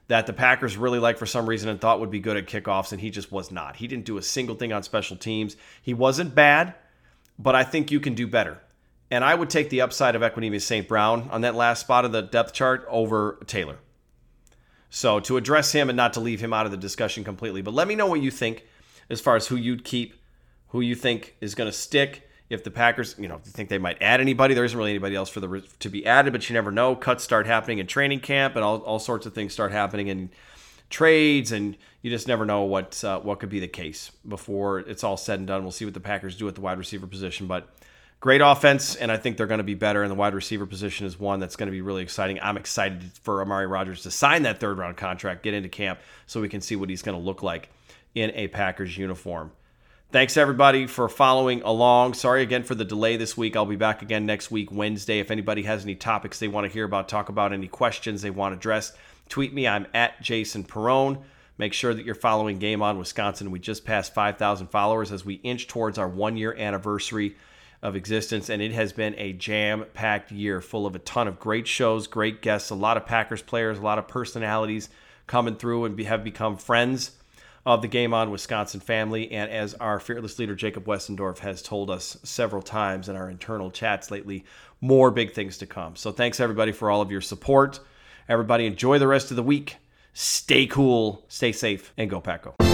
that 0.07 0.27
the 0.27 0.33
Packers 0.33 0.77
really 0.77 0.99
like 0.99 1.17
for 1.17 1.25
some 1.25 1.49
reason 1.49 1.67
and 1.67 1.81
thought 1.81 1.99
would 1.99 2.11
be 2.11 2.19
good 2.19 2.37
at 2.37 2.45
kickoffs, 2.45 2.91
and 2.91 3.01
he 3.01 3.09
just 3.09 3.31
was 3.31 3.51
not. 3.51 3.75
He 3.75 3.87
didn't 3.87 4.05
do 4.05 4.17
a 4.17 4.21
single 4.21 4.55
thing 4.55 4.71
on 4.71 4.83
special 4.83 5.17
teams. 5.17 5.57
He 5.81 5.93
wasn't 5.93 6.35
bad, 6.35 6.75
but 7.37 7.55
I 7.55 7.63
think 7.63 7.91
you 7.91 7.99
can 7.99 8.13
do 8.15 8.27
better. 8.27 8.61
And 9.11 9.23
I 9.23 9.35
would 9.35 9.49
take 9.49 9.69
the 9.69 9.81
upside 9.81 10.15
of 10.15 10.21
Equanimeous 10.21 10.63
St. 10.63 10.87
Brown 10.87 11.29
on 11.31 11.41
that 11.41 11.55
last 11.55 11.81
spot 11.81 12.05
of 12.05 12.11
the 12.11 12.21
depth 12.21 12.53
chart 12.53 12.85
over 12.89 13.39
Taylor. 13.45 13.77
So 14.89 15.19
to 15.21 15.37
address 15.37 15.71
him 15.73 15.89
and 15.89 15.97
not 15.97 16.13
to 16.13 16.19
leave 16.19 16.39
him 16.39 16.53
out 16.53 16.65
of 16.65 16.71
the 16.71 16.77
discussion 16.77 17.23
completely. 17.23 17.61
But 17.61 17.73
let 17.73 17.87
me 17.87 17.95
know 17.95 18.07
what 18.07 18.21
you 18.21 18.31
think 18.31 18.65
as 19.09 19.21
far 19.21 19.35
as 19.35 19.47
who 19.47 19.55
you'd 19.55 19.83
keep, 19.83 20.15
who 20.69 20.81
you 20.81 20.95
think 20.95 21.35
is 21.41 21.53
going 21.53 21.69
to 21.69 21.77
stick. 21.77 22.29
If 22.49 22.63
the 22.63 22.71
Packers, 22.71 23.15
you 23.17 23.27
know, 23.27 23.41
you 23.43 23.51
think 23.51 23.69
they 23.69 23.79
might 23.79 24.01
add 24.01 24.21
anybody, 24.21 24.53
there 24.53 24.63
isn't 24.63 24.77
really 24.77 24.91
anybody 24.91 25.15
else 25.15 25.29
for 25.29 25.39
the 25.39 25.63
to 25.79 25.89
be 25.89 26.05
added, 26.05 26.31
but 26.31 26.47
you 26.47 26.53
never 26.53 26.71
know. 26.71 26.95
Cuts 26.95 27.23
start 27.23 27.47
happening 27.47 27.79
in 27.79 27.87
training 27.87 28.19
camp, 28.19 28.55
and 28.55 28.63
all, 28.63 28.77
all 28.79 28.99
sorts 28.99 29.25
of 29.25 29.33
things 29.33 29.51
start 29.51 29.71
happening 29.71 30.07
in 30.07 30.29
trades, 30.89 31.51
and 31.51 31.77
you 32.01 32.09
just 32.09 32.27
never 32.27 32.45
know 32.45 32.63
what 32.63 33.03
uh, 33.03 33.19
what 33.19 33.39
could 33.39 33.49
be 33.49 33.59
the 33.59 33.67
case 33.67 34.11
before 34.27 34.79
it's 34.79 35.03
all 35.03 35.17
said 35.17 35.39
and 35.39 35.47
done. 35.47 35.63
We'll 35.63 35.71
see 35.71 35.85
what 35.85 35.93
the 35.93 35.99
Packers 35.99 36.35
do 36.35 36.47
at 36.47 36.55
the 36.55 36.61
wide 36.61 36.77
receiver 36.77 37.07
position, 37.07 37.47
but 37.47 37.69
great 38.19 38.41
offense, 38.41 38.95
and 38.95 39.11
I 39.11 39.17
think 39.17 39.37
they're 39.37 39.47
going 39.47 39.59
to 39.59 39.63
be 39.63 39.75
better. 39.75 40.01
And 40.03 40.11
the 40.11 40.15
wide 40.15 40.33
receiver 40.33 40.65
position 40.65 41.05
is 41.05 41.19
one 41.19 41.39
that's 41.39 41.55
going 41.55 41.67
to 41.67 41.71
be 41.71 41.81
really 41.81 42.03
exciting. 42.03 42.39
I'm 42.41 42.57
excited 42.57 43.03
for 43.23 43.41
Amari 43.41 43.67
Rodgers 43.67 44.03
to 44.03 44.11
sign 44.11 44.43
that 44.43 44.59
third 44.59 44.77
round 44.77 44.97
contract, 44.97 45.43
get 45.43 45.53
into 45.53 45.69
camp, 45.69 45.99
so 46.25 46.41
we 46.41 46.49
can 46.49 46.61
see 46.61 46.75
what 46.75 46.89
he's 46.89 47.01
going 47.01 47.17
to 47.17 47.23
look 47.23 47.43
like 47.43 47.69
in 48.13 48.31
a 48.31 48.47
Packers 48.47 48.97
uniform. 48.97 49.51
Thanks 50.11 50.37
everybody 50.37 50.87
for 50.87 51.09
following 51.09 51.61
along. 51.63 52.13
Sorry 52.13 52.41
again 52.41 52.63
for 52.63 52.73
the 52.73 52.85
delay 52.85 53.17
this 53.17 53.35
week. 53.35 53.57
I'll 53.57 53.65
be 53.65 53.75
back 53.75 54.01
again 54.01 54.25
next 54.25 54.49
week, 54.49 54.71
Wednesday. 54.71 55.19
If 55.19 55.29
anybody 55.29 55.63
has 55.63 55.83
any 55.83 55.95
topics 55.95 56.39
they 56.39 56.47
want 56.47 56.65
to 56.65 56.71
hear 56.71 56.85
about, 56.85 57.09
talk 57.09 57.27
about, 57.27 57.51
any 57.51 57.67
questions 57.67 58.21
they 58.21 58.29
want 58.29 58.53
addressed, 58.53 58.95
tweet 59.29 59.53
me. 59.53 59.67
I'm 59.67 59.87
at 59.93 60.21
Jason 60.21 60.63
Perone. 60.63 61.21
Make 61.57 61.73
sure 61.73 61.93
that 61.93 62.05
you're 62.05 62.15
following 62.15 62.59
Game 62.59 62.81
On 62.81 62.97
Wisconsin. 62.97 63.51
We 63.51 63.59
just 63.59 63.85
passed 63.85 64.13
5,000 64.13 64.67
followers 64.67 65.11
as 65.11 65.23
we 65.23 65.35
inch 65.35 65.67
towards 65.67 65.97
our 65.97 66.07
one 66.07 66.35
year 66.35 66.53
anniversary 66.53 67.35
of 67.81 67.95
existence, 67.95 68.49
and 68.49 68.61
it 68.61 68.71
has 68.71 68.93
been 68.93 69.13
a 69.17 69.31
jam 69.33 69.85
packed 69.93 70.31
year 70.31 70.59
full 70.59 70.85
of 70.85 70.95
a 70.95 70.99
ton 70.99 71.27
of 71.27 71.39
great 71.39 71.67
shows, 71.67 72.07
great 72.07 72.41
guests, 72.41 72.71
a 72.71 72.75
lot 72.75 72.97
of 72.97 73.05
Packers 73.05 73.41
players, 73.41 73.77
a 73.77 73.81
lot 73.81 73.99
of 73.99 74.07
personalities 74.07 74.89
coming 75.27 75.55
through 75.55 75.85
and 75.85 75.95
be, 75.95 76.05
have 76.05 76.23
become 76.23 76.57
friends 76.57 77.11
of 77.65 77.81
the 77.81 77.87
Game 77.87 78.13
On 78.13 78.31
Wisconsin 78.31 78.79
family. 78.79 79.31
And 79.31 79.51
as 79.51 79.73
our 79.75 79.99
fearless 79.99 80.37
leader, 80.37 80.55
Jacob 80.55 80.85
Westendorf, 80.85 81.39
has 81.39 81.61
told 81.61 81.89
us 81.89 82.17
several 82.23 82.61
times 82.61 83.09
in 83.09 83.15
our 83.15 83.29
internal 83.29 83.71
chats 83.71 84.11
lately, 84.11 84.45
more 84.81 85.11
big 85.11 85.33
things 85.33 85.57
to 85.59 85.65
come. 85.65 85.95
So 85.95 86.11
thanks, 86.11 86.39
everybody, 86.39 86.71
for 86.71 86.89
all 86.89 87.01
of 87.01 87.11
your 87.11 87.21
support. 87.21 87.79
Everybody, 88.27 88.65
enjoy 88.65 88.97
the 88.97 89.07
rest 89.07 89.29
of 89.29 89.37
the 89.37 89.43
week. 89.43 89.77
Stay 90.13 90.65
cool, 90.65 91.23
stay 91.27 91.51
safe, 91.51 91.93
and 91.97 92.09
go 92.09 92.19
Paco. 92.19 92.64